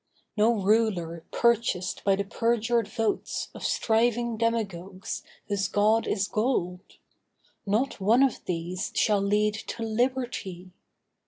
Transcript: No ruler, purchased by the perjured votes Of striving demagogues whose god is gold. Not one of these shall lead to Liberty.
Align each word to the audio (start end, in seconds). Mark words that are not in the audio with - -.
No 0.35 0.53
ruler, 0.59 1.25
purchased 1.31 2.03
by 2.03 2.15
the 2.15 2.23
perjured 2.23 2.87
votes 2.87 3.49
Of 3.53 3.63
striving 3.63 4.35
demagogues 4.35 5.21
whose 5.47 5.67
god 5.67 6.07
is 6.07 6.27
gold. 6.27 6.81
Not 7.67 8.01
one 8.01 8.23
of 8.23 8.43
these 8.45 8.91
shall 8.95 9.21
lead 9.21 9.53
to 9.67 9.83
Liberty. 9.83 10.71